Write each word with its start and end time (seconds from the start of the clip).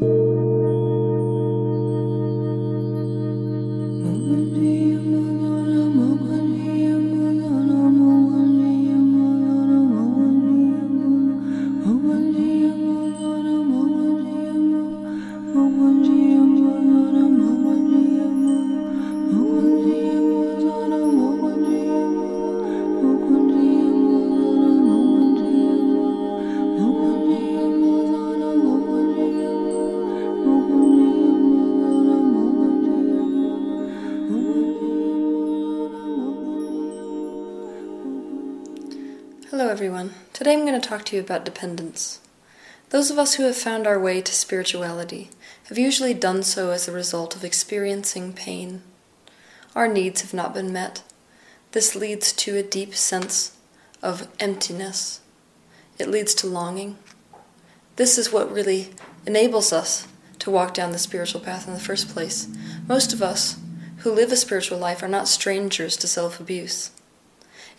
Hello, 0.00 0.33
Today 40.34 40.54
I'm 40.54 40.66
going 40.66 40.80
to 40.80 40.88
talk 40.88 41.04
to 41.04 41.16
you 41.16 41.22
about 41.22 41.44
dependence. 41.44 42.18
Those 42.90 43.08
of 43.08 43.18
us 43.20 43.34
who 43.34 43.44
have 43.44 43.56
found 43.56 43.86
our 43.86 44.00
way 44.00 44.20
to 44.20 44.32
spirituality 44.32 45.30
have 45.68 45.78
usually 45.78 46.12
done 46.12 46.42
so 46.42 46.70
as 46.70 46.88
a 46.88 46.92
result 46.92 47.36
of 47.36 47.44
experiencing 47.44 48.32
pain. 48.32 48.82
Our 49.76 49.86
needs 49.86 50.22
have 50.22 50.34
not 50.34 50.52
been 50.52 50.72
met. 50.72 51.04
This 51.70 51.94
leads 51.94 52.32
to 52.32 52.56
a 52.56 52.64
deep 52.64 52.96
sense 52.96 53.56
of 54.02 54.26
emptiness. 54.40 55.20
It 56.00 56.10
leads 56.10 56.34
to 56.34 56.48
longing. 56.48 56.98
This 57.94 58.18
is 58.18 58.32
what 58.32 58.50
really 58.50 58.88
enables 59.24 59.72
us 59.72 60.08
to 60.40 60.50
walk 60.50 60.74
down 60.74 60.90
the 60.90 60.98
spiritual 60.98 61.42
path 61.42 61.68
in 61.68 61.74
the 61.74 61.78
first 61.78 62.08
place. 62.08 62.48
Most 62.88 63.12
of 63.12 63.22
us 63.22 63.56
who 63.98 64.10
live 64.10 64.32
a 64.32 64.36
spiritual 64.36 64.78
life 64.78 65.00
are 65.00 65.08
not 65.08 65.28
strangers 65.28 65.96
to 65.98 66.08
self 66.08 66.40
abuse. 66.40 66.90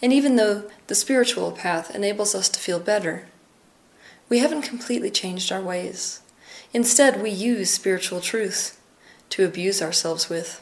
And 0.02 0.12
even 0.12 0.36
though 0.36 0.70
the 0.88 0.96
spiritual 0.96 1.52
path 1.52 1.94
enables 1.96 2.36
us 2.36 2.50
to 2.50 2.60
feel 2.60 2.80
better, 2.80 3.28
we 4.30 4.40
haven't 4.40 4.64
completely 4.64 5.12
changed 5.12 5.52
our 5.52 5.62
ways. 5.62 6.22
Instead, 6.74 7.22
we 7.22 7.30
use 7.30 7.70
spiritual 7.70 8.20
truth 8.20 8.80
to 9.30 9.46
abuse 9.46 9.82
ourselves 9.82 10.30
with. 10.30 10.62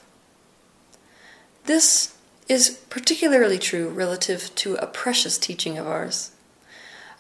This 1.66 2.16
is 2.48 2.82
particularly 2.90 3.58
true 3.58 3.90
relative 3.90 4.54
to 4.56 4.76
a 4.76 4.88
precious 4.88 5.38
teaching 5.38 5.78
of 5.78 5.88
ours, 5.88 6.32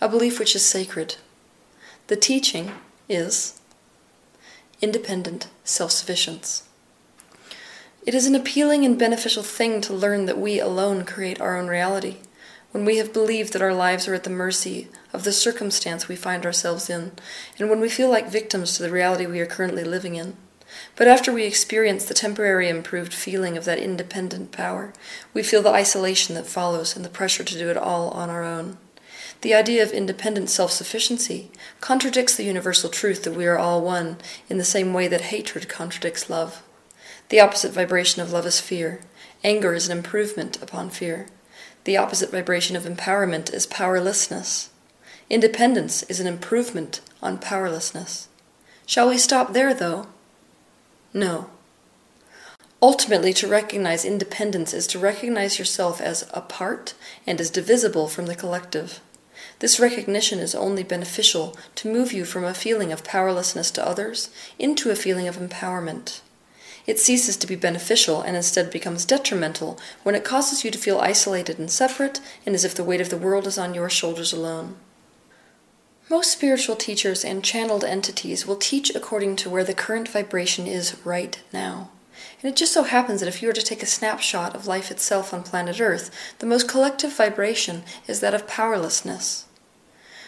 a 0.01 0.09
belief 0.09 0.37
which 0.37 0.55
is 0.55 0.65
sacred. 0.65 1.15
The 2.07 2.17
teaching 2.17 2.73
is 3.07 3.59
independent 4.81 5.47
self 5.63 5.91
sufficiency. 5.91 6.63
It 8.05 8.13
is 8.13 8.25
an 8.25 8.35
appealing 8.35 8.83
and 8.83 8.99
beneficial 8.99 9.43
thing 9.43 9.79
to 9.79 9.93
learn 9.93 10.25
that 10.25 10.37
we 10.37 10.59
alone 10.59 11.05
create 11.05 11.39
our 11.39 11.57
own 11.57 11.67
reality, 11.67 12.17
when 12.71 12.83
we 12.83 12.97
have 12.97 13.13
believed 13.13 13.53
that 13.53 13.61
our 13.61 13.73
lives 13.73 14.09
are 14.09 14.13
at 14.13 14.25
the 14.25 14.29
mercy 14.29 14.89
of 15.13 15.23
the 15.23 15.31
circumstance 15.31 16.09
we 16.09 16.17
find 16.17 16.45
ourselves 16.45 16.89
in, 16.89 17.13
and 17.57 17.69
when 17.69 17.79
we 17.79 17.87
feel 17.87 18.09
like 18.09 18.29
victims 18.29 18.75
to 18.75 18.83
the 18.83 18.91
reality 18.91 19.25
we 19.25 19.39
are 19.39 19.45
currently 19.45 19.85
living 19.85 20.15
in. 20.15 20.35
But 20.97 21.07
after 21.07 21.31
we 21.31 21.45
experience 21.45 22.03
the 22.03 22.13
temporary 22.13 22.67
improved 22.67 23.13
feeling 23.13 23.55
of 23.55 23.63
that 23.63 23.79
independent 23.79 24.51
power, 24.51 24.91
we 25.33 25.41
feel 25.41 25.61
the 25.61 25.69
isolation 25.69 26.35
that 26.35 26.45
follows 26.45 26.97
and 26.97 27.05
the 27.05 27.09
pressure 27.09 27.45
to 27.45 27.57
do 27.57 27.69
it 27.69 27.77
all 27.77 28.09
on 28.09 28.29
our 28.29 28.43
own. 28.43 28.79
The 29.39 29.53
idea 29.53 29.81
of 29.81 29.91
independent 29.91 30.49
self 30.49 30.71
sufficiency 30.71 31.51
contradicts 31.79 32.35
the 32.35 32.43
universal 32.43 32.89
truth 32.89 33.23
that 33.23 33.35
we 33.35 33.45
are 33.45 33.57
all 33.57 33.81
one 33.81 34.17
in 34.49 34.57
the 34.57 34.65
same 34.65 34.93
way 34.93 35.07
that 35.07 35.21
hatred 35.21 35.69
contradicts 35.69 36.29
love. 36.29 36.63
The 37.29 37.39
opposite 37.39 37.71
vibration 37.71 38.21
of 38.21 38.31
love 38.31 38.45
is 38.45 38.59
fear. 38.59 39.01
Anger 39.43 39.73
is 39.73 39.87
an 39.87 39.97
improvement 39.97 40.61
upon 40.61 40.89
fear. 40.89 41.27
The 41.85 41.97
opposite 41.97 42.31
vibration 42.31 42.75
of 42.75 42.83
empowerment 42.83 43.53
is 43.53 43.65
powerlessness. 43.65 44.69
Independence 45.29 46.03
is 46.03 46.19
an 46.19 46.27
improvement 46.27 47.01
on 47.21 47.37
powerlessness. 47.37 48.27
Shall 48.85 49.09
we 49.09 49.17
stop 49.17 49.53
there, 49.53 49.73
though? 49.73 50.07
No. 51.13 51.49
Ultimately, 52.81 53.33
to 53.33 53.47
recognize 53.47 54.03
independence 54.03 54.73
is 54.73 54.87
to 54.87 54.99
recognize 54.99 55.57
yourself 55.57 56.01
as 56.01 56.29
apart 56.33 56.93
and 57.25 57.39
as 57.39 57.49
divisible 57.49 58.07
from 58.07 58.25
the 58.25 58.35
collective. 58.35 58.99
This 59.59 59.79
recognition 59.79 60.39
is 60.39 60.53
only 60.53 60.83
beneficial 60.83 61.55
to 61.75 61.91
move 61.91 62.11
you 62.11 62.25
from 62.25 62.43
a 62.43 62.53
feeling 62.53 62.91
of 62.91 63.03
powerlessness 63.03 63.71
to 63.71 63.87
others 63.87 64.29
into 64.59 64.89
a 64.89 64.95
feeling 64.95 65.27
of 65.27 65.37
empowerment. 65.37 66.19
It 66.85 66.99
ceases 66.99 67.37
to 67.37 67.47
be 67.47 67.55
beneficial 67.55 68.21
and 68.21 68.35
instead 68.35 68.69
becomes 68.69 69.05
detrimental 69.05 69.79
when 70.03 70.15
it 70.15 70.25
causes 70.25 70.63
you 70.63 70.71
to 70.71 70.77
feel 70.77 70.99
isolated 70.99 71.57
and 71.57 71.71
separate 71.71 72.19
and 72.45 72.53
as 72.53 72.65
if 72.65 72.75
the 72.75 72.83
weight 72.83 73.01
of 73.01 73.09
the 73.09 73.17
world 73.17 73.47
is 73.47 73.57
on 73.57 73.73
your 73.73 73.89
shoulders 73.89 74.33
alone. 74.33 74.75
Most 76.09 76.31
spiritual 76.31 76.75
teachers 76.75 77.23
and 77.23 77.43
channeled 77.43 77.85
entities 77.85 78.45
will 78.45 78.57
teach 78.57 78.93
according 78.93 79.37
to 79.37 79.49
where 79.49 79.63
the 79.63 79.73
current 79.73 80.09
vibration 80.09 80.67
is 80.67 80.97
right 81.05 81.41
now. 81.53 81.89
And 82.41 82.51
it 82.51 82.57
just 82.57 82.73
so 82.73 82.83
happens 82.83 83.21
that 83.21 83.29
if 83.29 83.41
you 83.41 83.47
were 83.47 83.53
to 83.53 83.61
take 83.61 83.81
a 83.81 83.87
snapshot 83.87 84.53
of 84.53 84.67
life 84.67 84.91
itself 84.91 85.33
on 85.33 85.43
planet 85.43 85.79
Earth, 85.79 86.11
the 86.39 86.45
most 86.45 86.67
collective 86.67 87.15
vibration 87.15 87.83
is 88.07 88.19
that 88.19 88.33
of 88.33 88.47
powerlessness. 88.47 89.45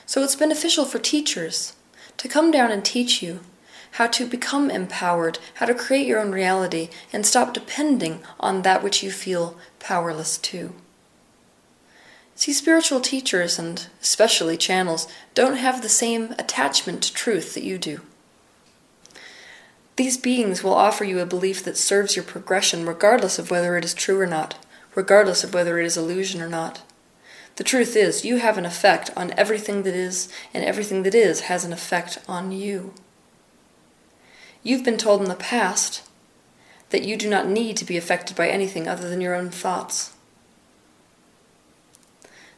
So 0.06 0.24
it's 0.24 0.36
beneficial 0.36 0.86
for 0.86 1.00
teachers 1.00 1.74
to 2.18 2.30
come 2.30 2.52
down 2.52 2.72
and 2.72 2.86
teach 2.86 3.22
you 3.22 3.42
how 3.96 4.08
to 4.08 4.26
become 4.26 4.70
empowered, 4.70 5.40
how 5.56 5.66
to 5.66 5.74
create 5.74 6.06
your 6.06 6.20
own 6.20 6.32
reality, 6.32 6.90
and 7.14 7.26
stop 7.26 7.54
depending 7.54 8.22
on 8.42 8.62
that 8.62 8.84
which 8.84 9.02
you 9.02 9.10
feel 9.10 9.58
powerless 9.80 10.38
to. 10.38 10.74
See, 12.36 12.52
spiritual 12.52 13.00
teachers, 13.00 13.58
and 13.58 13.88
especially 14.02 14.58
channels, 14.58 15.08
don't 15.34 15.56
have 15.56 15.82
the 15.82 15.88
same 15.88 16.34
attachment 16.38 17.04
to 17.04 17.14
truth 17.14 17.54
that 17.54 17.64
you 17.64 17.78
do. 17.78 18.02
These 19.96 20.18
beings 20.18 20.62
will 20.62 20.74
offer 20.74 21.06
you 21.06 21.20
a 21.20 21.26
belief 21.26 21.64
that 21.64 21.78
serves 21.78 22.18
your 22.18 22.26
progression 22.26 22.86
regardless 22.86 23.40
of 23.40 23.50
whether 23.50 23.78
it 23.78 23.86
is 23.86 23.94
true 23.94 24.20
or 24.20 24.28
not, 24.28 24.58
regardless 24.94 25.46
of 25.46 25.54
whether 25.54 25.80
it 25.80 25.86
is 25.86 25.96
illusion 25.96 26.42
or 26.42 26.50
not. 26.50 26.82
The 27.56 27.64
truth 27.64 27.96
is, 27.96 28.26
you 28.26 28.40
have 28.40 28.58
an 28.58 28.66
effect 28.66 29.10
on 29.16 29.32
everything 29.38 29.84
that 29.84 29.96
is, 29.96 30.28
and 30.54 30.66
everything 30.66 31.04
that 31.04 31.16
is 31.16 31.42
has 31.42 31.64
an 31.64 31.72
effect 31.72 32.18
on 32.28 32.52
you. 32.52 32.94
You've 34.66 34.84
been 34.84 34.98
told 34.98 35.22
in 35.22 35.30
the 35.30 35.36
past 35.36 36.02
that 36.90 37.04
you 37.04 37.18
do 37.18 37.30
not 37.30 37.48
need 37.48 37.78
to 37.78 37.86
be 37.86 37.98
affected 37.98 38.36
by 38.36 38.50
anything 38.50 38.88
other 38.88 39.08
than 39.08 39.22
your 39.22 39.36
own 39.36 39.52
thoughts. 39.52 40.12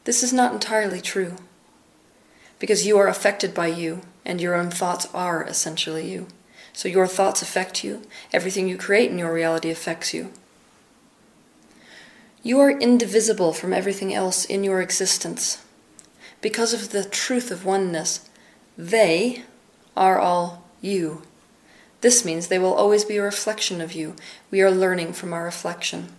This 0.05 0.23
is 0.23 0.31
not 0.31 0.53
entirely 0.53 1.01
true, 1.01 1.35
because 2.59 2.87
you 2.87 2.97
are 2.97 3.09
affected 3.09 3.53
by 3.53 3.67
you, 3.67 4.03
and 4.25 4.39
your 4.39 4.55
own 4.55 4.71
thoughts 4.71 5.09
are 5.13 5.43
essentially 5.43 6.09
you. 6.09 6.27
So 6.71 6.87
your 6.87 7.07
thoughts 7.07 7.41
affect 7.41 7.83
you, 7.83 8.03
everything 8.31 8.69
you 8.69 8.77
create 8.77 9.11
in 9.11 9.19
your 9.19 9.33
reality 9.33 9.69
affects 9.69 10.13
you. 10.13 10.31
You 12.41 12.61
are 12.61 12.71
indivisible 12.71 13.51
from 13.51 13.73
everything 13.73 14.13
else 14.13 14.45
in 14.45 14.63
your 14.63 14.79
existence. 14.79 15.61
Because 16.39 16.73
of 16.73 16.91
the 16.91 17.03
truth 17.03 17.51
of 17.51 17.65
oneness, 17.65 18.29
they 18.77 19.43
are 19.97 20.17
all 20.19 20.63
you. 20.79 21.23
This 22.01 22.23
means 22.23 22.47
they 22.47 22.59
will 22.59 22.73
always 22.73 23.05
be 23.05 23.17
a 23.17 23.23
reflection 23.23 23.81
of 23.81 23.93
you. 23.93 24.15
We 24.51 24.61
are 24.61 24.71
learning 24.71 25.13
from 25.13 25.33
our 25.33 25.43
reflection. 25.43 26.09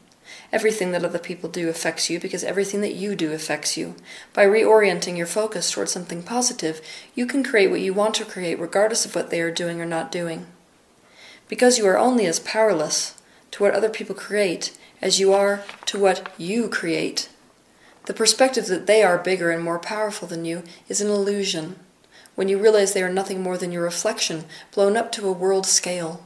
Everything 0.52 0.92
that 0.92 1.04
other 1.04 1.18
people 1.18 1.48
do 1.48 1.68
affects 1.68 2.10
you 2.10 2.18
because 2.18 2.42
everything 2.42 2.80
that 2.80 2.94
you 2.94 3.14
do 3.14 3.32
affects 3.32 3.76
you. 3.76 3.94
By 4.32 4.46
reorienting 4.46 5.16
your 5.16 5.26
focus 5.26 5.70
towards 5.70 5.92
something 5.92 6.22
positive, 6.22 6.80
you 7.14 7.26
can 7.26 7.44
create 7.44 7.70
what 7.70 7.80
you 7.80 7.94
want 7.94 8.14
to 8.14 8.24
create 8.24 8.58
regardless 8.58 9.04
of 9.04 9.14
what 9.14 9.30
they 9.30 9.40
are 9.40 9.50
doing 9.50 9.80
or 9.80 9.86
not 9.86 10.10
doing. 10.10 10.46
Because 11.48 11.78
you 11.78 11.86
are 11.86 11.98
only 11.98 12.26
as 12.26 12.40
powerless 12.40 13.20
to 13.52 13.62
what 13.62 13.74
other 13.74 13.88
people 13.88 14.14
create 14.14 14.76
as 15.00 15.20
you 15.20 15.32
are 15.32 15.62
to 15.86 15.98
what 15.98 16.32
you 16.38 16.68
create. 16.68 17.28
The 18.06 18.14
perspective 18.14 18.66
that 18.66 18.86
they 18.86 19.02
are 19.02 19.18
bigger 19.18 19.50
and 19.50 19.62
more 19.62 19.78
powerful 19.78 20.26
than 20.26 20.44
you 20.44 20.62
is 20.88 21.00
an 21.00 21.08
illusion 21.08 21.78
when 22.38 22.48
you 22.48 22.56
realize 22.56 22.92
they 22.92 23.02
are 23.02 23.12
nothing 23.12 23.42
more 23.42 23.58
than 23.58 23.72
your 23.72 23.82
reflection 23.82 24.44
blown 24.70 24.96
up 24.96 25.10
to 25.10 25.26
a 25.26 25.32
world 25.32 25.66
scale. 25.66 26.22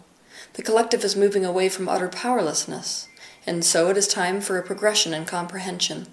The 0.53 0.62
collective 0.62 1.05
is 1.05 1.17
moving 1.17 1.43
away 1.43 1.70
from 1.70 1.88
utter 1.88 2.11
powerlessness, 2.11 3.09
and 3.47 3.64
so 3.64 3.88
it 3.88 3.97
is 3.97 4.06
time 4.06 4.43
for 4.43 4.59
a 4.59 4.62
progression 4.62 5.14
in 5.14 5.25
comprehension. 5.25 6.09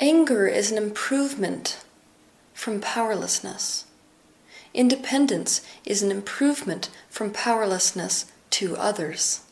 Anger 0.00 0.48
is 0.48 0.72
an 0.72 0.78
improvement 0.78 1.78
from 2.54 2.80
powerlessness. 2.80 3.84
Independence 4.74 5.64
is 5.84 6.02
an 6.02 6.10
improvement 6.10 6.90
from 7.08 7.30
powerlessness 7.30 8.24
to 8.50 8.76
others. 8.76 9.42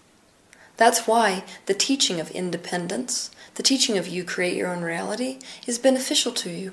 That's 0.77 1.07
why 1.07 1.45
the 1.67 1.75
teaching 1.75 2.19
of 2.19 2.33
independence, 2.33 3.31
the 3.55 3.63
teaching 3.63 3.97
of 3.97 4.09
you 4.09 4.25
create 4.25 4.57
your 4.57 4.75
own 4.75 4.83
reality, 4.83 5.39
is 5.69 5.79
beneficial 5.79 6.33
to 6.33 6.51
you. 6.51 6.73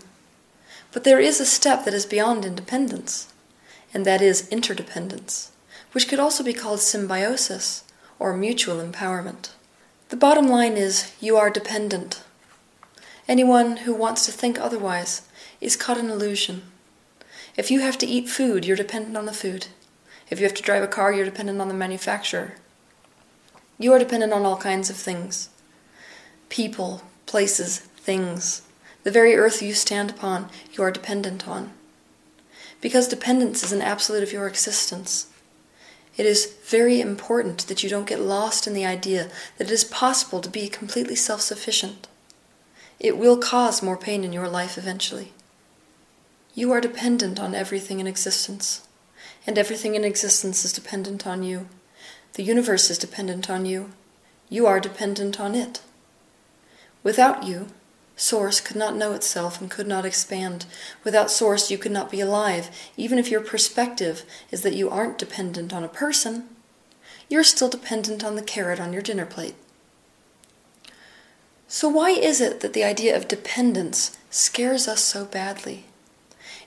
But 0.94 1.04
there 1.04 1.20
is 1.20 1.40
a 1.40 1.46
step 1.46 1.86
that 1.86 1.94
is 1.94 2.06
beyond 2.06 2.46
independence, 2.46 3.34
and 3.94 4.06
that 4.06 4.22
is 4.22 4.48
interdependence, 4.50 5.52
which 5.92 6.08
could 6.08 6.20
also 6.20 6.44
be 6.44 6.54
called 6.54 6.80
symbiosis 6.80 7.84
or 8.20 8.38
mutual 8.38 8.78
empowerment. 8.78 9.50
The 10.10 10.16
bottom 10.16 10.48
line 10.48 10.74
is 10.74 11.12
you 11.20 11.36
are 11.36 11.50
dependent. 11.50 12.22
Anyone 13.28 13.78
who 13.78 13.94
wants 13.94 14.26
to 14.26 14.32
think 14.32 14.60
otherwise 14.60 15.24
is 15.60 15.76
caught 15.76 15.98
in 15.98 16.10
illusion. 16.10 16.62
If 17.58 17.72
you 17.72 17.80
have 17.80 17.98
to 18.00 18.08
eat 18.08 18.30
food, 18.30 18.66
you're 18.66 18.78
dependent 18.78 19.18
on 19.18 19.26
the 19.26 19.34
food. 19.34 19.68
If 20.30 20.40
you 20.40 20.46
have 20.46 20.56
to 20.56 20.64
drive 20.64 20.84
a 20.84 20.88
car, 20.88 21.12
you're 21.12 21.26
dependent 21.26 21.62
on 21.62 21.68
the 21.68 21.74
manufacturer. 21.74 22.56
You 23.80 23.94
are 23.94 24.00
dependent 24.00 24.34
on 24.34 24.46
all 24.46 24.58
kinds 24.58 24.90
of 24.90 24.96
things 24.96 25.50
people, 26.50 27.02
places, 27.26 27.80
things. 27.80 28.62
The 29.04 29.12
very 29.12 29.36
earth 29.36 29.62
you 29.62 29.74
stand 29.74 30.10
upon, 30.10 30.50
you 30.72 30.84
are 30.84 30.92
dependent 30.92 31.48
on. 31.48 31.72
Because 32.82 33.08
dependence 33.08 33.64
is 33.64 33.72
an 33.72 33.82
absolute 33.82 34.24
of 34.24 34.32
your 34.32 34.48
existence. 34.48 35.28
It 36.16 36.26
is 36.26 36.54
very 36.66 37.02
important 37.02 37.68
that 37.68 37.84
you 37.84 37.90
don't 37.90 38.08
get 38.08 38.20
lost 38.20 38.68
in 38.68 38.74
the 38.74 38.86
idea 38.86 39.30
that 39.58 39.68
it 39.68 39.72
is 39.72 39.84
possible 39.84 40.42
to 40.42 40.50
be 40.50 40.70
completely 40.70 41.16
self 41.16 41.42
sufficient. 41.42 42.08
It 43.00 43.18
will 43.18 43.38
cause 43.38 43.82
more 43.82 43.98
pain 43.98 44.24
in 44.24 44.32
your 44.32 44.48
life 44.48 44.78
eventually. 44.78 45.34
You 46.56 46.72
are 46.72 46.80
dependent 46.80 47.40
on 47.40 47.56
everything 47.56 48.00
in 48.00 48.06
existence, 48.06 48.88
and 49.48 49.58
everything 49.58 49.96
in 49.96 50.04
existence 50.04 50.64
is 50.64 50.72
dependent 50.72 51.26
on 51.26 51.42
you. 51.42 51.68
The 52.34 52.44
universe 52.44 52.90
is 52.90 52.98
dependent 53.00 53.50
on 53.50 53.66
you. 53.66 53.92
You 54.50 54.68
are 54.68 54.80
dependent 54.80 55.40
on 55.40 55.56
it. 55.56 55.82
Without 57.02 57.44
you, 57.44 57.68
Source 58.16 58.62
could 58.62 58.76
not 58.76 58.96
know 58.96 59.14
itself 59.14 59.60
and 59.60 59.72
could 59.72 59.88
not 59.88 60.06
expand. 60.06 60.66
Without 61.04 61.32
Source, 61.32 61.72
you 61.72 61.78
could 61.78 61.92
not 61.92 62.12
be 62.12 62.22
alive, 62.22 62.70
even 62.96 63.18
if 63.18 63.32
your 63.32 63.42
perspective 63.42 64.24
is 64.52 64.62
that 64.62 64.76
you 64.76 64.90
aren't 64.90 65.18
dependent 65.18 65.74
on 65.74 65.84
a 65.84 65.90
person. 65.90 66.48
You're 67.28 67.44
still 67.44 67.70
dependent 67.70 68.24
on 68.24 68.36
the 68.36 68.44
carrot 68.44 68.80
on 68.80 68.94
your 68.94 69.02
dinner 69.02 69.26
plate. 69.26 69.56
So, 71.68 71.90
why 71.90 72.12
is 72.12 72.40
it 72.40 72.60
that 72.60 72.74
the 72.74 72.84
idea 72.84 73.18
of 73.18 73.28
dependence 73.28 74.16
scares 74.30 74.88
us 74.88 75.02
so 75.02 75.26
badly? 75.26 75.86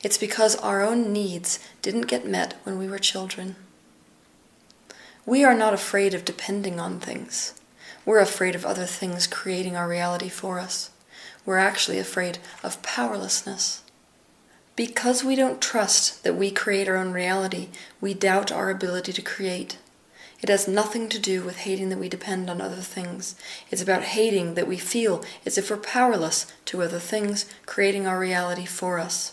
It's 0.02 0.18
because 0.18 0.56
our 0.56 0.82
own 0.82 1.12
needs 1.12 1.60
didn't 1.80 2.08
get 2.08 2.26
met 2.26 2.54
when 2.64 2.76
we 2.76 2.88
were 2.88 2.98
children. 2.98 3.54
We 5.24 5.44
are 5.44 5.54
not 5.54 5.74
afraid 5.74 6.12
of 6.12 6.24
depending 6.24 6.80
on 6.80 6.98
things. 6.98 7.54
We're 8.04 8.18
afraid 8.18 8.54
of 8.56 8.66
other 8.66 8.84
things 8.84 9.26
creating 9.26 9.76
our 9.76 9.88
reality 9.88 10.28
for 10.28 10.58
us. 10.58 10.90
We're 11.46 11.58
actually 11.58 11.98
afraid 11.98 12.38
of 12.62 12.82
powerlessness. 12.82 13.82
Because 14.74 15.24
we 15.24 15.36
don't 15.36 15.62
trust 15.62 16.22
that 16.24 16.34
we 16.34 16.50
create 16.50 16.88
our 16.88 16.96
own 16.96 17.12
reality, 17.12 17.68
we 18.00 18.12
doubt 18.12 18.52
our 18.52 18.68
ability 18.68 19.12
to 19.14 19.22
create. 19.22 19.78
It 20.42 20.50
has 20.50 20.68
nothing 20.68 21.08
to 21.08 21.18
do 21.18 21.42
with 21.42 21.58
hating 21.58 21.88
that 21.88 21.98
we 21.98 22.10
depend 22.10 22.50
on 22.50 22.60
other 22.60 22.82
things. 22.82 23.36
It's 23.70 23.80
about 23.80 24.02
hating 24.02 24.54
that 24.54 24.68
we 24.68 24.76
feel 24.76 25.24
as 25.46 25.56
if 25.56 25.70
we're 25.70 25.78
powerless 25.78 26.52
to 26.66 26.82
other 26.82 26.98
things 26.98 27.46
creating 27.64 28.06
our 28.06 28.18
reality 28.18 28.66
for 28.66 28.98
us. 28.98 29.32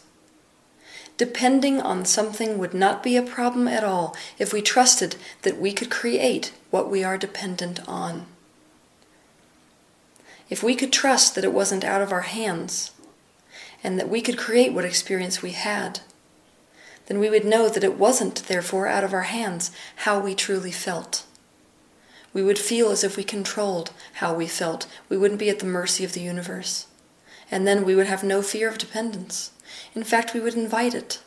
Depending 1.18 1.82
on 1.82 2.06
something 2.06 2.58
would 2.58 2.74
not 2.74 3.04
be 3.04 3.18
a 3.18 3.22
problem 3.22 3.68
at 3.68 3.84
all 3.84 4.16
if 4.40 4.54
we 4.54 4.62
trusted 4.62 5.16
that 5.42 5.60
we 5.60 5.74
could 5.74 5.92
create 5.92 6.54
what 6.72 6.90
we 6.90 7.04
are 7.04 7.18
dependent 7.18 7.86
on. 7.88 8.26
If 10.54 10.62
we 10.62 10.76
could 10.76 10.94
trust 10.94 11.34
that 11.34 11.44
it 11.44 11.52
wasn't 11.52 11.84
out 11.84 12.04
of 12.04 12.12
our 12.12 12.22
hands, 12.22 12.92
and 13.84 13.98
that 13.98 14.08
we 14.08 14.22
could 14.22 14.38
create 14.38 14.72
what 14.72 14.86
experience 14.86 15.42
we 15.42 15.50
had, 15.50 16.02
then 17.08 17.18
we 17.18 17.28
would 17.28 17.44
know 17.44 17.70
that 17.70 17.84
it 17.84 17.98
wasn't, 17.98 18.36
therefore, 18.46 18.86
out 18.86 19.04
of 19.04 19.16
our 19.16 19.24
hands 19.24 19.72
how 20.06 20.20
we 20.20 20.36
truly 20.36 20.72
felt. 20.72 21.26
We 22.34 22.44
would 22.44 22.60
feel 22.60 22.92
as 22.92 23.04
if 23.04 23.18
we 23.18 23.24
controlled 23.24 23.94
how 24.22 24.36
we 24.36 24.46
felt. 24.46 24.86
We 25.10 25.18
wouldn't 25.18 25.40
be 25.40 25.50
at 25.50 25.58
the 25.58 25.66
mercy 25.66 26.04
of 26.04 26.14
the 26.14 26.22
universe. 26.22 26.86
And 27.50 27.66
then 27.66 27.84
we 27.84 27.96
would 27.96 28.06
have 28.06 28.24
no 28.24 28.44
fear 28.44 28.70
of 28.70 28.78
dependence. 28.78 29.50
In 29.96 30.04
fact, 30.04 30.36
we 30.36 30.40
would 30.40 30.54
invite 30.54 30.94
it. 30.94 31.20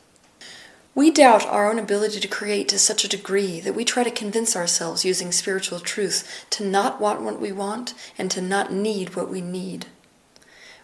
We 0.96 1.10
doubt 1.10 1.44
our 1.44 1.68
own 1.68 1.78
ability 1.78 2.20
to 2.20 2.26
create 2.26 2.70
to 2.70 2.78
such 2.78 3.04
a 3.04 3.08
degree 3.08 3.60
that 3.60 3.74
we 3.74 3.84
try 3.84 4.02
to 4.02 4.10
convince 4.10 4.56
ourselves 4.56 5.04
using 5.04 5.30
spiritual 5.30 5.78
truth 5.78 6.46
to 6.48 6.64
not 6.64 7.02
want 7.02 7.20
what 7.20 7.38
we 7.38 7.52
want 7.52 7.92
and 8.16 8.30
to 8.30 8.40
not 8.40 8.72
need 8.72 9.14
what 9.14 9.28
we 9.28 9.42
need. 9.42 9.84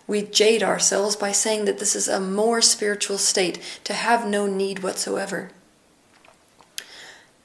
We 0.06 0.20
jade 0.20 0.62
ourselves 0.62 1.16
by 1.16 1.32
saying 1.32 1.64
that 1.64 1.78
this 1.78 1.96
is 1.96 2.08
a 2.08 2.20
more 2.20 2.60
spiritual 2.60 3.16
state, 3.16 3.58
to 3.84 3.94
have 3.94 4.26
no 4.26 4.46
need 4.46 4.82
whatsoever. 4.82 5.50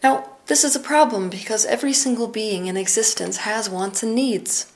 Now, 0.04 0.32
this 0.48 0.66
is 0.66 0.76
a 0.76 0.82
problem 0.82 1.30
because 1.30 1.66
every 1.66 1.94
single 1.94 2.28
being 2.28 2.68
in 2.68 2.76
existence 2.76 3.38
has 3.38 3.70
wants 3.70 4.04
and 4.04 4.14
needs. 4.14 4.74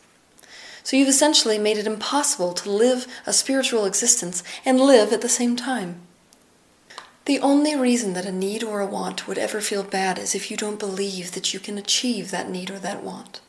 So 0.82 0.96
you've 0.96 1.10
essentially 1.10 1.58
made 1.58 1.78
it 1.78 1.88
impossible 1.88 2.54
to 2.54 2.72
live 2.72 3.06
a 3.26 3.34
spiritual 3.34 3.84
existence 3.84 4.46
and 4.64 4.80
live 4.80 5.12
at 5.12 5.20
the 5.20 5.28
same 5.28 5.58
time. 5.58 6.00
The 7.26 7.40
only 7.40 7.76
reason 7.76 8.14
that 8.14 8.26
a 8.26 8.32
need 8.32 8.64
or 8.64 8.82
a 8.82 8.86
want 8.86 9.28
would 9.28 9.38
ever 9.38 9.62
feel 9.62 9.84
bad 9.84 10.18
is 10.18 10.34
if 10.34 10.50
you 10.50 10.58
don't 10.58 10.80
believe 10.80 11.34
that 11.34 11.54
you 11.54 11.60
can 11.60 11.78
achieve 11.78 12.32
that 12.32 12.50
need 12.50 12.72
or 12.72 12.80
that 12.80 13.04
want. 13.04 13.42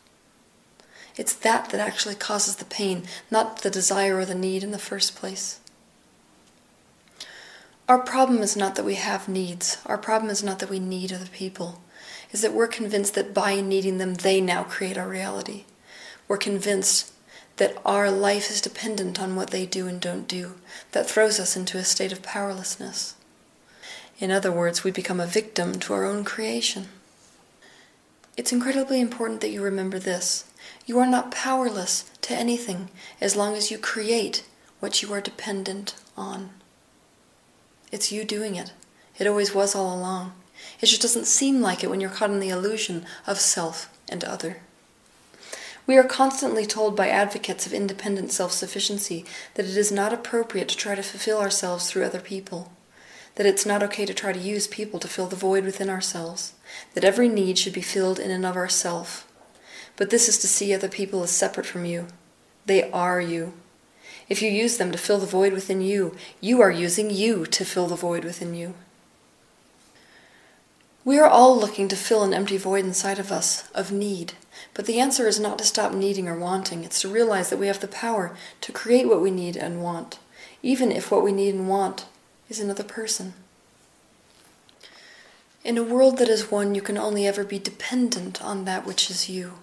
It's 1.16 1.34
that 1.34 1.70
that 1.70 1.80
actually 1.80 2.14
causes 2.14 2.56
the 2.56 2.64
pain, 2.64 3.04
not 3.30 3.62
the 3.62 3.70
desire 3.70 4.18
or 4.18 4.24
the 4.24 4.34
need 4.34 4.62
in 4.62 4.72
the 4.72 4.78
first 4.78 5.16
place. 5.16 5.60
Our 7.88 7.98
problem 7.98 8.38
is 8.38 8.56
not 8.56 8.74
that 8.76 8.84
we 8.84 8.94
have 8.94 9.28
needs. 9.28 9.78
Our 9.86 9.98
problem 9.98 10.30
is 10.30 10.42
not 10.42 10.58
that 10.60 10.70
we 10.70 10.78
need 10.78 11.12
other 11.12 11.26
people. 11.26 11.82
Is 12.30 12.40
that 12.42 12.54
we're 12.54 12.68
convinced 12.68 13.14
that 13.14 13.34
by 13.34 13.60
needing 13.60 13.98
them, 13.98 14.14
they 14.14 14.40
now 14.40 14.64
create 14.64 14.96
our 14.96 15.08
reality. 15.08 15.64
We're 16.28 16.38
convinced 16.38 17.12
that 17.56 17.76
our 17.84 18.10
life 18.10 18.50
is 18.50 18.60
dependent 18.60 19.20
on 19.20 19.36
what 19.36 19.50
they 19.50 19.66
do 19.66 19.86
and 19.86 20.00
don't 20.00 20.28
do. 20.28 20.54
That 20.92 21.08
throws 21.08 21.38
us 21.38 21.56
into 21.56 21.76
a 21.76 21.84
state 21.84 22.12
of 22.12 22.22
powerlessness. 22.22 23.14
In 24.22 24.30
other 24.30 24.52
words, 24.52 24.84
we 24.84 24.92
become 24.92 25.18
a 25.18 25.26
victim 25.26 25.80
to 25.80 25.92
our 25.94 26.04
own 26.04 26.22
creation. 26.22 26.86
It's 28.36 28.52
incredibly 28.52 29.00
important 29.00 29.40
that 29.40 29.50
you 29.50 29.60
remember 29.60 29.98
this. 29.98 30.44
You 30.86 31.00
are 31.00 31.08
not 31.08 31.32
powerless 31.32 32.08
to 32.20 32.32
anything 32.32 32.88
as 33.20 33.34
long 33.34 33.56
as 33.56 33.72
you 33.72 33.78
create 33.78 34.44
what 34.78 35.02
you 35.02 35.12
are 35.12 35.20
dependent 35.20 35.96
on. 36.16 36.50
It's 37.90 38.12
you 38.12 38.22
doing 38.22 38.54
it. 38.54 38.72
It 39.18 39.26
always 39.26 39.56
was 39.56 39.74
all 39.74 39.92
along. 39.92 40.34
It 40.80 40.86
just 40.86 41.02
doesn't 41.02 41.26
seem 41.26 41.60
like 41.60 41.82
it 41.82 41.90
when 41.90 42.00
you're 42.00 42.08
caught 42.08 42.30
in 42.30 42.38
the 42.38 42.50
illusion 42.50 43.04
of 43.26 43.40
self 43.40 43.92
and 44.08 44.22
other. 44.22 44.58
We 45.84 45.96
are 45.96 46.04
constantly 46.04 46.64
told 46.64 46.94
by 46.94 47.08
advocates 47.08 47.66
of 47.66 47.72
independent 47.72 48.30
self 48.30 48.52
sufficiency 48.52 49.24
that 49.54 49.66
it 49.66 49.76
is 49.76 49.90
not 49.90 50.12
appropriate 50.12 50.68
to 50.68 50.76
try 50.76 50.94
to 50.94 51.02
fulfill 51.02 51.40
ourselves 51.40 51.90
through 51.90 52.04
other 52.04 52.20
people, 52.20 52.70
that 53.34 53.46
it's 53.46 53.64
not 53.64 53.82
okay 53.82 54.04
to 54.04 54.14
try 54.14 54.32
to 54.32 54.38
use 54.38 54.66
people 54.66 55.00
to 55.00 55.08
fill 55.08 55.26
the 55.26 55.36
void 55.36 55.64
within 55.64 55.88
ourselves, 55.88 56.52
that 56.94 57.04
every 57.04 57.28
need 57.28 57.58
should 57.58 57.72
be 57.72 57.80
filled 57.80 58.18
in 58.18 58.30
and 58.30 58.44
of 58.44 58.56
ourself, 58.56 59.26
but 59.96 60.10
this 60.10 60.28
is 60.28 60.38
to 60.38 60.46
see 60.46 60.74
other 60.74 60.88
people 60.88 61.22
as 61.22 61.30
separate 61.30 61.66
from 61.66 61.84
you. 61.84 62.06
They 62.66 62.90
are 62.90 63.20
you. 63.20 63.54
If 64.28 64.42
you 64.42 64.50
use 64.50 64.76
them 64.76 64.92
to 64.92 64.98
fill 64.98 65.18
the 65.18 65.26
void 65.26 65.52
within 65.52 65.80
you, 65.80 66.14
you 66.40 66.60
are 66.60 66.70
using 66.70 67.10
you 67.10 67.44
to 67.46 67.64
fill 67.64 67.86
the 67.86 67.96
void 67.96 68.24
within 68.24 68.54
you. 68.54 68.74
We 71.04 71.18
are 71.18 71.28
all 71.28 71.58
looking 71.58 71.88
to 71.88 71.96
fill 71.96 72.22
an 72.22 72.32
empty 72.32 72.56
void 72.56 72.84
inside 72.84 73.18
of 73.18 73.32
us 73.32 73.68
of 73.74 73.90
need, 73.90 74.34
but 74.72 74.86
the 74.86 75.00
answer 75.00 75.26
is 75.26 75.40
not 75.40 75.58
to 75.58 75.64
stop 75.64 75.92
needing 75.92 76.28
or 76.28 76.38
wanting, 76.38 76.84
it's 76.84 77.00
to 77.00 77.08
realize 77.08 77.50
that 77.50 77.58
we 77.58 77.66
have 77.66 77.80
the 77.80 77.88
power 77.88 78.36
to 78.60 78.72
create 78.72 79.08
what 79.08 79.20
we 79.20 79.30
need 79.30 79.56
and 79.56 79.82
want, 79.82 80.20
even 80.62 80.92
if 80.92 81.10
what 81.10 81.24
we 81.24 81.32
need 81.32 81.54
and 81.54 81.68
want 81.68 82.06
is 82.48 82.60
another 82.60 82.84
person. 82.84 83.34
In 85.64 85.78
a 85.78 85.82
world 85.82 86.18
that 86.18 86.28
is 86.28 86.50
one, 86.50 86.74
you 86.74 86.82
can 86.82 86.98
only 86.98 87.26
ever 87.26 87.44
be 87.44 87.58
dependent 87.58 88.42
on 88.42 88.64
that 88.64 88.84
which 88.84 89.10
is 89.10 89.28
you. 89.28 89.54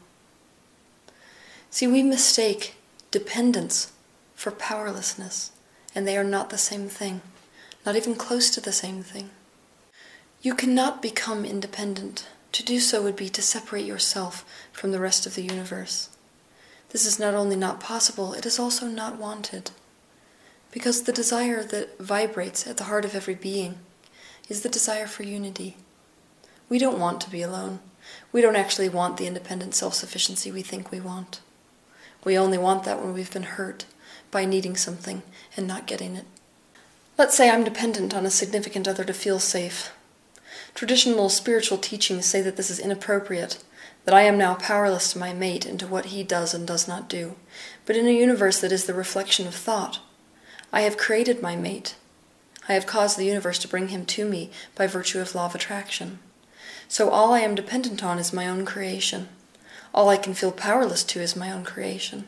See, 1.69 1.87
we 1.87 2.03
mistake 2.03 2.75
dependence 3.11 3.91
for 4.33 4.51
powerlessness, 4.51 5.51
and 5.93 6.07
they 6.07 6.17
are 6.17 6.23
not 6.23 6.49
the 6.49 6.57
same 6.57 6.87
thing, 6.87 7.21
not 7.85 7.95
even 7.95 8.15
close 8.15 8.49
to 8.51 8.61
the 8.61 8.71
same 8.71 9.03
thing. 9.03 9.29
You 10.41 10.55
cannot 10.55 11.01
become 11.01 11.43
independent. 11.43 12.27
To 12.53 12.63
do 12.63 12.79
so 12.79 13.03
would 13.03 13.17
be 13.17 13.29
to 13.29 13.41
separate 13.41 13.85
yourself 13.85 14.45
from 14.71 14.91
the 14.91 14.99
rest 14.99 15.25
of 15.25 15.35
the 15.35 15.43
universe. 15.43 16.09
This 16.89 17.05
is 17.05 17.19
not 17.19 17.33
only 17.33 17.55
not 17.55 17.79
possible, 17.79 18.33
it 18.33 18.45
is 18.45 18.57
also 18.57 18.87
not 18.87 19.17
wanted. 19.17 19.71
Because 20.71 21.03
the 21.03 21.11
desire 21.11 21.63
that 21.63 21.97
vibrates 21.99 22.67
at 22.67 22.77
the 22.77 22.85
heart 22.85 23.05
of 23.05 23.15
every 23.15 23.35
being 23.35 23.79
is 24.47 24.61
the 24.61 24.69
desire 24.69 25.07
for 25.07 25.23
unity. 25.23 25.77
We 26.69 26.77
don't 26.77 26.99
want 26.99 27.21
to 27.21 27.29
be 27.29 27.41
alone. 27.41 27.79
We 28.31 28.41
don't 28.41 28.55
actually 28.55 28.89
want 28.89 29.17
the 29.17 29.27
independent 29.27 29.73
self 29.73 29.93
sufficiency 29.93 30.51
we 30.51 30.61
think 30.61 30.91
we 30.91 30.99
want. 30.99 31.41
We 32.23 32.37
only 32.37 32.57
want 32.57 32.83
that 32.83 33.01
when 33.01 33.13
we've 33.13 33.31
been 33.31 33.43
hurt 33.43 33.85
by 34.31 34.45
needing 34.45 34.75
something 34.75 35.23
and 35.57 35.67
not 35.67 35.87
getting 35.87 36.15
it. 36.15 36.25
Let's 37.17 37.35
say 37.35 37.49
I'm 37.49 37.63
dependent 37.63 38.13
on 38.13 38.25
a 38.25 38.31
significant 38.31 38.87
other 38.87 39.03
to 39.03 39.13
feel 39.13 39.39
safe. 39.39 39.91
Traditional 40.75 41.29
spiritual 41.29 41.77
teachings 41.77 42.25
say 42.25 42.41
that 42.41 42.55
this 42.55 42.69
is 42.69 42.79
inappropriate, 42.79 43.63
that 44.05 44.15
I 44.15 44.21
am 44.21 44.37
now 44.37 44.55
powerless 44.55 45.13
to 45.13 45.19
my 45.19 45.33
mate 45.33 45.65
and 45.65 45.79
to 45.79 45.87
what 45.87 46.05
he 46.05 46.23
does 46.23 46.53
and 46.53 46.65
does 46.67 46.87
not 46.87 47.09
do. 47.09 47.35
But 47.85 47.95
in 47.95 48.07
a 48.07 48.11
universe 48.11 48.59
that 48.61 48.71
is 48.71 48.85
the 48.85 48.93
reflection 48.93 49.47
of 49.47 49.55
thought, 49.55 49.99
I 50.71 50.81
have 50.81 50.97
created 50.97 51.41
my 51.41 51.55
mate. 51.55 51.95
I 52.67 52.73
have 52.73 52.85
caused 52.85 53.17
the 53.17 53.25
universe 53.25 53.57
to 53.59 53.67
bring 53.67 53.87
him 53.87 54.05
to 54.05 54.25
me 54.25 54.51
by 54.75 54.85
virtue 54.85 55.19
of 55.19 55.33
law 55.33 55.47
of 55.47 55.55
attraction. 55.55 56.19
So 56.87 57.09
all 57.09 57.33
I 57.33 57.39
am 57.39 57.55
dependent 57.55 58.03
on 58.03 58.19
is 58.19 58.31
my 58.33 58.47
own 58.47 58.65
creation. 58.65 59.29
All 59.93 60.09
I 60.09 60.17
can 60.17 60.35
feel 60.35 60.51
powerless 60.51 61.03
to 61.05 61.19
is 61.19 61.35
my 61.35 61.51
own 61.51 61.63
creation. 61.63 62.27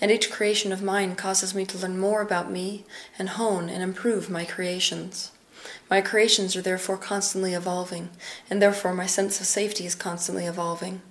And 0.00 0.10
each 0.10 0.30
creation 0.30 0.72
of 0.72 0.82
mine 0.82 1.16
causes 1.16 1.54
me 1.54 1.66
to 1.66 1.78
learn 1.78 1.98
more 1.98 2.22
about 2.22 2.50
me 2.50 2.84
and 3.18 3.30
hone 3.30 3.68
and 3.68 3.82
improve 3.82 4.30
my 4.30 4.44
creations. 4.44 5.32
My 5.90 6.00
creations 6.00 6.56
are 6.56 6.62
therefore 6.62 6.96
constantly 6.96 7.54
evolving, 7.54 8.10
and 8.48 8.62
therefore 8.62 8.94
my 8.94 9.06
sense 9.06 9.40
of 9.40 9.46
safety 9.46 9.84
is 9.84 9.94
constantly 9.94 10.46
evolving. 10.46 11.02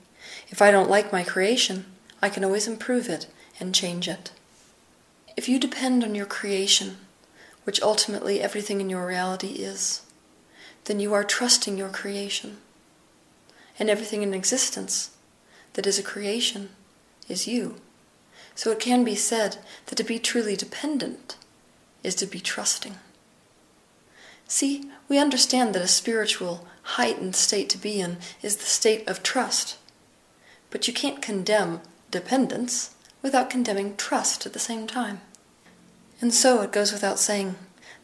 If 0.49 0.61
I 0.61 0.71
don't 0.71 0.89
like 0.89 1.11
my 1.11 1.23
creation, 1.23 1.85
I 2.21 2.29
can 2.29 2.43
always 2.43 2.67
improve 2.67 3.09
it 3.09 3.27
and 3.59 3.75
change 3.75 4.07
it. 4.07 4.31
If 5.37 5.49
you 5.49 5.59
depend 5.59 6.03
on 6.03 6.15
your 6.15 6.25
creation, 6.25 6.97
which 7.65 7.81
ultimately 7.81 8.41
everything 8.41 8.79
in 8.79 8.89
your 8.89 9.05
reality 9.05 9.53
is, 9.53 10.01
then 10.85 10.99
you 10.99 11.13
are 11.13 11.23
trusting 11.23 11.77
your 11.77 11.89
creation. 11.89 12.57
And 13.77 13.89
everything 13.89 14.21
in 14.21 14.33
existence 14.33 15.11
that 15.73 15.85
is 15.85 15.99
a 15.99 16.03
creation 16.03 16.69
is 17.27 17.47
you. 17.47 17.75
So 18.55 18.71
it 18.71 18.79
can 18.79 19.03
be 19.03 19.15
said 19.15 19.57
that 19.87 19.95
to 19.95 20.03
be 20.03 20.19
truly 20.19 20.55
dependent 20.55 21.35
is 22.03 22.15
to 22.15 22.25
be 22.25 22.39
trusting. 22.39 22.95
See, 24.47 24.89
we 25.09 25.17
understand 25.17 25.75
that 25.75 25.81
a 25.81 25.87
spiritual, 25.87 26.65
heightened 26.83 27.35
state 27.35 27.69
to 27.71 27.77
be 27.77 27.99
in 27.99 28.17
is 28.41 28.57
the 28.57 28.65
state 28.65 29.05
of 29.07 29.23
trust. 29.23 29.77
But 30.69 30.87
you 30.87 30.93
can't 30.93 31.21
condemn 31.21 31.81
dependence 32.11 32.94
without 33.25 33.49
condemning 33.49 33.97
trust 33.97 34.45
at 34.45 34.53
the 34.53 34.59
same 34.59 34.85
time. 34.85 35.19
And 36.21 36.31
so 36.31 36.61
it 36.61 36.71
goes 36.71 36.93
without 36.93 37.17
saying 37.17 37.55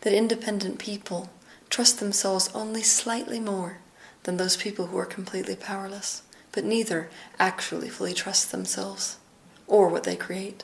that 0.01 0.13
independent 0.13 0.79
people 0.79 1.29
trust 1.69 1.99
themselves 1.99 2.49
only 2.55 2.81
slightly 2.81 3.39
more 3.39 3.77
than 4.23 4.37
those 4.37 4.57
people 4.57 4.87
who 4.87 4.97
are 4.97 5.05
completely 5.05 5.55
powerless, 5.55 6.23
but 6.51 6.63
neither 6.63 7.07
actually 7.37 7.87
fully 7.87 8.15
trust 8.15 8.51
themselves 8.51 9.19
or 9.67 9.89
what 9.89 10.05
they 10.05 10.15
create. 10.15 10.63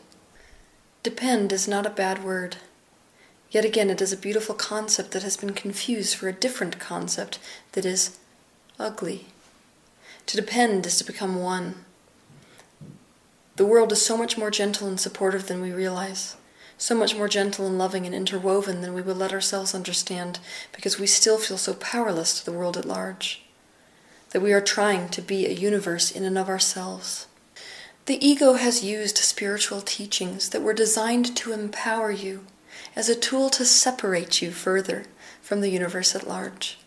Depend 1.03 1.53
is 1.53 1.67
not 1.67 1.85
a 1.85 1.91
bad 1.91 2.23
word. 2.23 2.57
Yet 3.51 3.63
again, 3.63 3.91
it 3.91 4.01
is 4.01 4.11
a 4.11 4.17
beautiful 4.17 4.55
concept 4.55 5.11
that 5.11 5.21
has 5.21 5.37
been 5.37 5.53
confused 5.53 6.15
for 6.15 6.29
a 6.29 6.33
different 6.33 6.79
concept 6.79 7.37
that 7.73 7.85
is 7.85 8.17
ugly. 8.79 9.27
To 10.25 10.35
depend 10.35 10.87
is 10.87 10.97
to 10.97 11.03
become 11.03 11.35
one. 11.39 11.85
The 13.57 13.65
world 13.65 13.91
is 13.91 14.05
so 14.05 14.15
much 14.15 14.37
more 14.37 14.51
gentle 14.51 14.87
and 14.87 14.99
supportive 14.99 15.47
than 15.47 15.61
we 15.61 15.71
realize, 15.71 16.37
so 16.77 16.93
much 16.93 17.15
more 17.15 17.27
gentle 17.27 17.65
and 17.65 17.75
loving 17.75 18.05
and 18.05 18.13
interwoven 18.13 18.81
than 18.81 18.93
we 18.93 19.01
will 19.01 19.15
let 19.15 19.33
ourselves 19.33 19.73
understand, 19.73 20.37
because 20.71 20.99
we 20.99 21.07
still 21.07 21.39
feel 21.39 21.57
so 21.57 21.73
powerless 21.73 22.39
to 22.39 22.45
the 22.45 22.55
world 22.55 22.77
at 22.77 22.85
large, 22.85 23.41
that 24.29 24.43
we 24.43 24.53
are 24.53 24.61
trying 24.61 25.09
to 25.09 25.23
be 25.23 25.47
a 25.47 25.53
universe 25.53 26.11
in 26.11 26.23
and 26.23 26.37
of 26.37 26.49
ourselves. 26.49 27.25
The 28.05 28.23
ego 28.25 28.53
has 28.53 28.83
used 28.83 29.17
spiritual 29.17 29.81
teachings 29.81 30.49
that 30.49 30.61
were 30.61 30.73
designed 30.73 31.35
to 31.37 31.51
empower 31.51 32.11
you 32.11 32.45
as 32.95 33.09
a 33.09 33.15
tool 33.15 33.49
to 33.49 33.65
separate 33.65 34.39
you 34.39 34.51
further 34.51 35.05
from 35.41 35.61
the 35.61 35.71
universe 35.71 36.15
at 36.15 36.27
large. 36.27 36.77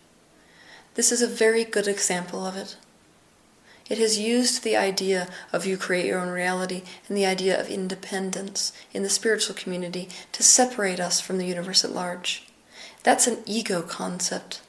This 0.95 1.11
is 1.11 1.21
a 1.21 1.27
very 1.27 1.65
good 1.65 1.89
example 1.89 2.47
of 2.47 2.57
it. 2.57 2.77
It 3.91 3.99
has 3.99 4.21
used 4.21 4.63
the 4.63 4.77
idea 4.77 5.29
of 5.53 5.67
you 5.67 5.77
create 5.77 6.07
your 6.07 6.21
own 6.21 6.29
reality 6.29 6.83
and 7.09 7.17
the 7.17 7.27
idea 7.27 7.61
of 7.61 7.69
independence 7.69 8.73
in 8.95 9.03
the 9.03 9.11
spiritual 9.11 9.57
community 9.57 10.09
to 10.31 10.45
separate 10.45 11.01
us 11.01 11.21
from 11.21 11.39
the 11.39 11.47
universe 11.47 11.85
at 11.85 11.91
large. 11.91 12.47
That's 13.03 13.27
an 13.27 13.39
ego 13.47 13.83
concept. 13.83 14.63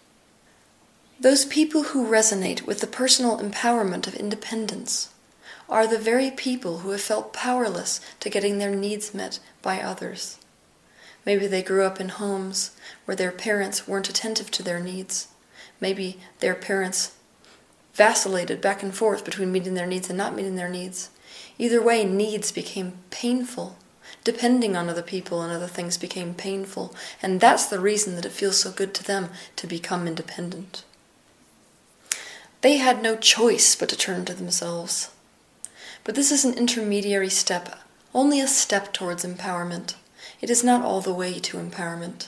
Those 1.20 1.46
people 1.46 1.84
who 1.84 2.10
resonate 2.10 2.66
with 2.66 2.82
the 2.82 2.88
personal 2.88 3.38
empowerment 3.38 4.08
of 4.08 4.16
independence 4.16 5.10
are 5.70 5.86
the 5.86 6.00
very 6.00 6.32
people 6.32 6.80
who 6.80 6.90
have 6.90 7.02
felt 7.02 7.32
powerless 7.32 8.02
to 8.22 8.30
getting 8.30 8.58
their 8.58 8.74
needs 8.74 9.14
met 9.14 9.40
by 9.62 9.80
others. 9.80 10.40
Maybe 11.28 11.46
they 11.46 11.62
grew 11.62 11.86
up 11.86 12.02
in 12.02 12.10
homes 12.10 12.72
where 13.06 13.16
their 13.16 13.32
parents 13.32 13.88
weren't 13.88 14.10
attentive 14.10 14.50
to 14.50 14.64
their 14.64 14.80
needs. 14.80 15.28
Maybe 15.80 16.20
their 16.40 16.56
parents 16.56 17.16
vacillated 17.94 18.62
back 18.62 18.82
and 18.82 18.94
forth 18.94 19.26
between 19.26 19.52
meeting 19.52 19.74
their 19.74 19.88
needs 19.88 20.10
and 20.10 20.18
not 20.18 20.36
meeting 20.36 20.56
their 20.56 20.70
needs. 20.70 21.10
Either 21.58 21.82
way, 21.82 22.04
needs 22.04 22.52
became 22.52 22.94
painful. 23.10 23.78
Depending 24.24 24.76
on 24.76 24.90
other 24.90 25.02
people 25.02 25.42
and 25.42 25.52
other 25.52 25.68
things 25.68 25.98
became 25.98 26.34
painful. 26.34 26.94
And 27.22 27.40
that's 27.40 27.66
the 27.68 27.80
reason 27.80 28.16
that 28.16 28.26
it 28.26 28.32
feels 28.32 28.58
so 28.58 28.72
good 28.72 28.94
to 28.96 29.04
them 29.04 29.30
to 29.56 29.68
become 29.68 30.08
independent. 30.08 30.84
They 32.62 32.78
had 32.78 33.02
no 33.02 33.16
choice 33.16 33.76
but 33.76 33.90
to 33.90 33.98
turn 33.98 34.26
to 34.26 34.34
themselves. 34.34 35.10
But 36.04 36.16
this 36.16 36.32
is 36.32 36.46
an 36.46 36.54
intermediary 36.54 37.30
step, 37.30 37.80
only 38.14 38.40
a 38.40 38.48
step 38.48 38.94
towards 38.94 39.26
empowerment. 39.26 39.96
It 40.42 40.50
is 40.50 40.64
not 40.64 40.84
all 40.84 41.02
the 41.02 41.14
way 41.14 41.40
to 41.40 41.58
empowerment. 41.58 42.28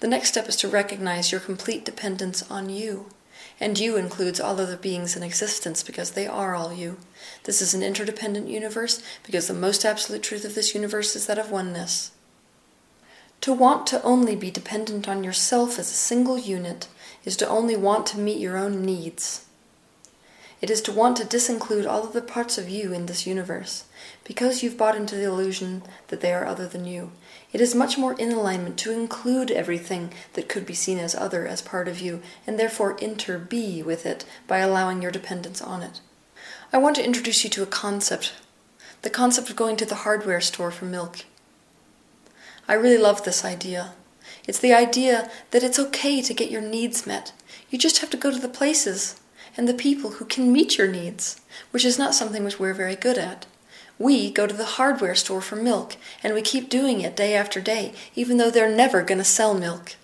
The 0.00 0.08
next 0.08 0.28
step 0.28 0.48
is 0.48 0.56
to 0.56 0.68
recognize 0.68 1.30
your 1.32 1.40
complete 1.40 1.84
dependence 1.84 2.42
on 2.50 2.68
you. 2.68 3.06
And 3.60 3.78
you 3.78 3.96
includes 3.96 4.40
all 4.40 4.60
other 4.60 4.76
beings 4.76 5.16
in 5.16 5.22
existence 5.22 5.82
because 5.82 6.12
they 6.12 6.26
are 6.26 6.54
all 6.54 6.72
you. 6.72 6.98
This 7.44 7.62
is 7.62 7.74
an 7.74 7.82
interdependent 7.82 8.48
universe 8.48 9.02
because 9.22 9.48
the 9.48 9.54
most 9.54 9.84
absolute 9.84 10.22
truth 10.22 10.44
of 10.44 10.54
this 10.54 10.74
universe 10.74 11.14
is 11.14 11.26
that 11.26 11.38
of 11.38 11.50
oneness. 11.50 12.10
To 13.42 13.52
want 13.52 13.86
to 13.88 14.02
only 14.02 14.36
be 14.36 14.50
dependent 14.50 15.08
on 15.08 15.24
yourself 15.24 15.78
as 15.78 15.90
a 15.90 15.94
single 15.94 16.38
unit 16.38 16.88
is 17.24 17.36
to 17.38 17.48
only 17.48 17.76
want 17.76 18.06
to 18.06 18.18
meet 18.18 18.38
your 18.38 18.56
own 18.56 18.84
needs. 18.84 19.46
It 20.60 20.70
is 20.70 20.80
to 20.82 20.92
want 20.92 21.16
to 21.16 21.24
disinclude 21.24 21.88
all 21.88 22.04
of 22.04 22.12
the 22.12 22.22
parts 22.22 22.56
of 22.56 22.68
you 22.68 22.92
in 22.92 23.06
this 23.06 23.26
universe, 23.26 23.84
because 24.22 24.62
you've 24.62 24.78
bought 24.78 24.94
into 24.94 25.16
the 25.16 25.24
illusion 25.24 25.82
that 26.06 26.20
they 26.20 26.32
are 26.32 26.46
other 26.46 26.68
than 26.68 26.84
you. 26.84 27.10
It 27.52 27.60
is 27.60 27.74
much 27.74 27.98
more 27.98 28.14
in 28.14 28.32
alignment 28.32 28.78
to 28.78 28.92
include 28.92 29.50
everything 29.50 30.12
that 30.32 30.48
could 30.48 30.64
be 30.64 30.74
seen 30.74 30.98
as 30.98 31.14
other 31.14 31.46
as 31.46 31.60
part 31.60 31.86
of 31.86 32.00
you, 32.00 32.22
and 32.46 32.58
therefore 32.58 32.96
interbe 32.96 33.84
with 33.84 34.06
it 34.06 34.24
by 34.46 34.58
allowing 34.58 35.02
your 35.02 35.10
dependence 35.10 35.60
on 35.60 35.82
it. 35.82 36.00
I 36.72 36.78
want 36.78 36.96
to 36.96 37.04
introduce 37.04 37.44
you 37.44 37.50
to 37.50 37.62
a 37.62 37.66
concept 37.66 38.34
the 39.02 39.10
concept 39.10 39.50
of 39.50 39.56
going 39.56 39.76
to 39.76 39.84
the 39.84 39.96
hardware 39.96 40.40
store 40.40 40.70
for 40.70 40.84
milk. 40.84 41.24
I 42.68 42.74
really 42.74 42.98
love 42.98 43.24
this 43.24 43.44
idea. 43.44 43.94
It's 44.46 44.60
the 44.60 44.72
idea 44.72 45.28
that 45.50 45.64
it's 45.64 45.78
okay 45.78 46.22
to 46.22 46.32
get 46.32 46.52
your 46.52 46.60
needs 46.60 47.04
met. 47.04 47.32
You 47.68 47.78
just 47.78 47.98
have 47.98 48.10
to 48.10 48.16
go 48.16 48.30
to 48.30 48.38
the 48.38 48.48
places 48.48 49.20
and 49.56 49.68
the 49.68 49.74
people 49.74 50.12
who 50.12 50.24
can 50.24 50.52
meet 50.52 50.78
your 50.78 50.86
needs, 50.86 51.40
which 51.72 51.84
is 51.84 51.98
not 51.98 52.14
something 52.14 52.44
which 52.44 52.60
we're 52.60 52.74
very 52.74 52.94
good 52.94 53.18
at. 53.18 53.44
We 53.98 54.30
go 54.30 54.46
to 54.46 54.54
the 54.54 54.64
hardware 54.64 55.14
store 55.14 55.40
for 55.40 55.56
milk, 55.56 55.96
and 56.22 56.34
we 56.34 56.42
keep 56.42 56.68
doing 56.68 57.00
it 57.00 57.16
day 57.16 57.34
after 57.34 57.60
day, 57.60 57.92
even 58.14 58.36
though 58.36 58.50
they're 58.50 58.74
never 58.74 59.02
going 59.02 59.18
to 59.18 59.24
sell 59.24 59.54
milk. 59.54 59.96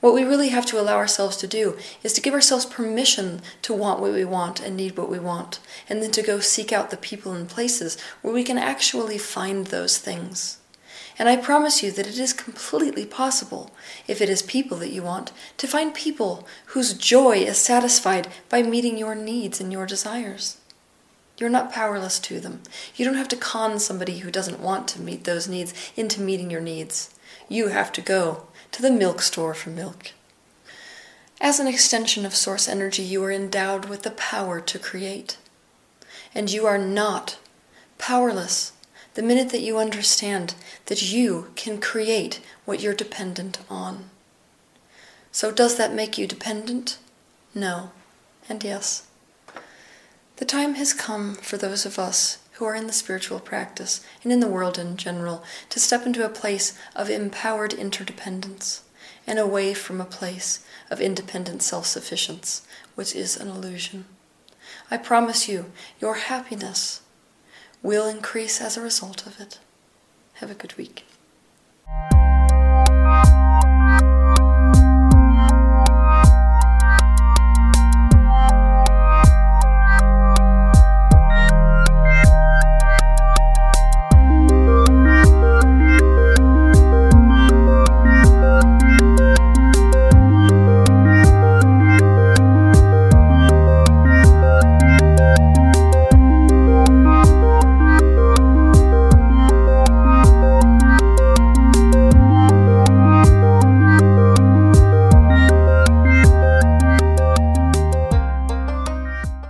What 0.00 0.12
we 0.12 0.22
really 0.22 0.50
have 0.50 0.66
to 0.66 0.78
allow 0.78 0.96
ourselves 0.96 1.36
to 1.38 1.46
do 1.46 1.78
is 2.02 2.12
to 2.12 2.20
give 2.20 2.34
ourselves 2.34 2.66
permission 2.66 3.40
to 3.62 3.72
want 3.72 4.00
what 4.00 4.12
we 4.12 4.24
want 4.24 4.60
and 4.60 4.76
need 4.76 4.98
what 4.98 5.08
we 5.08 5.18
want, 5.18 5.60
and 5.88 6.02
then 6.02 6.10
to 6.10 6.22
go 6.22 6.40
seek 6.40 6.72
out 6.72 6.90
the 6.90 6.98
people 6.98 7.32
and 7.32 7.48
places 7.48 7.96
where 8.20 8.34
we 8.34 8.44
can 8.44 8.58
actually 8.58 9.16
find 9.16 9.68
those 9.68 9.96
things. 9.96 10.58
And 11.18 11.28
I 11.28 11.36
promise 11.36 11.82
you 11.82 11.90
that 11.92 12.06
it 12.06 12.18
is 12.18 12.32
completely 12.32 13.06
possible, 13.06 13.70
if 14.06 14.20
it 14.20 14.28
is 14.28 14.42
people 14.42 14.76
that 14.78 14.92
you 14.92 15.02
want, 15.02 15.32
to 15.56 15.66
find 15.66 15.94
people 15.94 16.46
whose 16.66 16.92
joy 16.92 17.38
is 17.38 17.56
satisfied 17.56 18.28
by 18.48 18.62
meeting 18.62 18.98
your 18.98 19.14
needs 19.14 19.60
and 19.60 19.72
your 19.72 19.86
desires. 19.86 20.58
You're 21.36 21.50
not 21.50 21.72
powerless 21.72 22.18
to 22.20 22.38
them. 22.38 22.62
You 22.94 23.04
don't 23.04 23.16
have 23.16 23.28
to 23.28 23.36
con 23.36 23.78
somebody 23.78 24.18
who 24.18 24.30
doesn't 24.30 24.60
want 24.60 24.86
to 24.88 25.00
meet 25.00 25.24
those 25.24 25.48
needs 25.48 25.74
into 25.96 26.20
meeting 26.20 26.50
your 26.50 26.60
needs. 26.60 27.10
You 27.48 27.68
have 27.68 27.92
to 27.92 28.00
go 28.00 28.46
to 28.72 28.82
the 28.82 28.90
milk 28.90 29.20
store 29.20 29.54
for 29.54 29.70
milk. 29.70 30.12
As 31.40 31.58
an 31.58 31.66
extension 31.66 32.24
of 32.24 32.34
source 32.34 32.68
energy, 32.68 33.02
you 33.02 33.22
are 33.24 33.32
endowed 33.32 33.86
with 33.86 34.02
the 34.02 34.12
power 34.12 34.60
to 34.60 34.78
create. 34.78 35.36
And 36.34 36.50
you 36.50 36.66
are 36.66 36.78
not 36.78 37.38
powerless 37.98 38.72
the 39.14 39.22
minute 39.22 39.50
that 39.50 39.60
you 39.60 39.78
understand 39.78 40.54
that 40.86 41.12
you 41.12 41.50
can 41.54 41.80
create 41.80 42.40
what 42.64 42.80
you're 42.80 42.94
dependent 42.94 43.58
on. 43.70 44.10
So, 45.30 45.50
does 45.50 45.76
that 45.76 45.92
make 45.92 46.18
you 46.18 46.26
dependent? 46.26 46.98
No, 47.54 47.90
and 48.48 48.62
yes. 48.62 49.06
The 50.36 50.44
time 50.44 50.74
has 50.74 50.92
come 50.92 51.34
for 51.36 51.56
those 51.56 51.86
of 51.86 51.98
us 51.98 52.38
who 52.54 52.64
are 52.64 52.74
in 52.74 52.86
the 52.86 52.92
spiritual 52.92 53.40
practice 53.40 54.00
and 54.22 54.32
in 54.32 54.40
the 54.40 54.48
world 54.48 54.78
in 54.78 54.96
general 54.96 55.44
to 55.70 55.78
step 55.80 56.06
into 56.06 56.24
a 56.24 56.28
place 56.28 56.76
of 56.94 57.08
empowered 57.10 57.72
interdependence. 57.72 58.82
and 59.26 59.38
away 59.38 59.72
from 59.72 60.00
a 60.00 60.04
place 60.04 60.60
of 60.90 61.00
independent 61.00 61.62
self 61.62 61.86
sufficiency, 61.86 62.62
which 62.94 63.14
is 63.14 63.38
an 63.38 63.48
illusion. 63.48 64.04
I 64.90 64.98
promise 64.98 65.48
you, 65.48 65.72
your 65.98 66.14
happiness 66.16 67.00
will 67.82 68.06
increase 68.06 68.60
as 68.60 68.76
a 68.76 68.82
result 68.82 69.26
of 69.26 69.40
it. 69.40 69.58
Have 70.34 70.50
a 70.50 70.54
good 70.54 70.76
week. 70.76 71.04